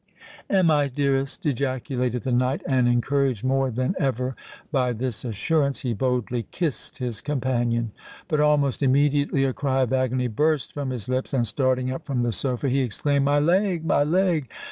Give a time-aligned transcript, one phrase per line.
[0.49, 4.35] "Am I, dearest!" ejaculated the knight; and, encouraged more than ever
[4.71, 7.91] by this assurance, he boldly kissed his companion.
[8.27, 12.23] But almost immediately a cry of agony burst from his lips; and, starting up from
[12.23, 13.85] the sofa, he exclaimed, "My leg!
[13.85, 14.49] my leg!